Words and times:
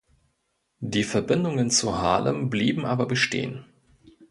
Die 0.79 1.03
Verbindungen 1.03 1.69
zu 1.69 1.95
Haarlem 1.95 2.49
blieben 2.49 2.85
aber 2.85 3.05
bestehen. 3.05 3.65